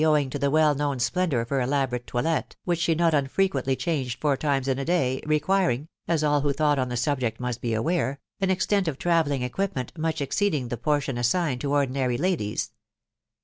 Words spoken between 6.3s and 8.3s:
who thought on the subject must be aware